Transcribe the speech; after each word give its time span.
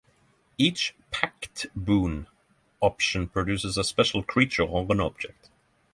Each 0.57 0.95
Pact 1.11 1.67
Boon 1.75 2.25
option 2.79 3.27
produces 3.29 3.77
a 3.77 3.83
special 3.83 4.23
creature 4.23 4.63
or 4.63 4.87
an 4.89 4.99
object. 4.99 5.51